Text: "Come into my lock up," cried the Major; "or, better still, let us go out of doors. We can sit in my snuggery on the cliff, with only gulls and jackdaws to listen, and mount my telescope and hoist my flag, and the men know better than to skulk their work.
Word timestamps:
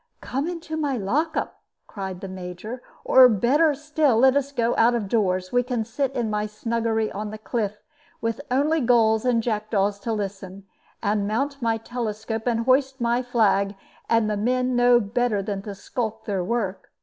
"Come 0.19 0.47
into 0.47 0.75
my 0.77 0.97
lock 0.97 1.37
up," 1.37 1.61
cried 1.85 2.21
the 2.21 2.27
Major; 2.27 2.81
"or, 3.05 3.29
better 3.29 3.75
still, 3.75 4.17
let 4.17 4.35
us 4.35 4.51
go 4.51 4.73
out 4.75 4.95
of 4.95 5.07
doors. 5.07 5.51
We 5.51 5.61
can 5.61 5.85
sit 5.85 6.11
in 6.15 6.27
my 6.27 6.47
snuggery 6.47 7.11
on 7.11 7.29
the 7.29 7.37
cliff, 7.37 7.77
with 8.19 8.41
only 8.49 8.81
gulls 8.81 9.25
and 9.25 9.43
jackdaws 9.43 9.99
to 9.99 10.11
listen, 10.11 10.65
and 11.03 11.27
mount 11.27 11.61
my 11.61 11.77
telescope 11.77 12.47
and 12.47 12.61
hoist 12.61 12.99
my 12.99 13.21
flag, 13.21 13.75
and 14.09 14.27
the 14.27 14.37
men 14.37 14.75
know 14.75 14.99
better 14.99 15.43
than 15.43 15.61
to 15.61 15.75
skulk 15.75 16.25
their 16.25 16.43
work. 16.43 16.91